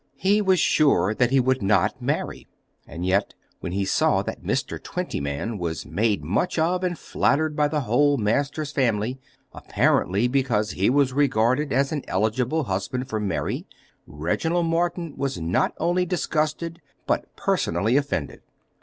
[0.17, 2.47] He was sure that he would not marry.
[2.87, 4.81] And yet when he saw that Mr.
[4.81, 9.19] Twentyman was made much of and flattered by the whole Masters family,
[9.53, 13.67] apparently because he was regarded as an eligible husband for Mary,
[14.07, 18.41] Reginald Morton was not only disgusted, but personally offended.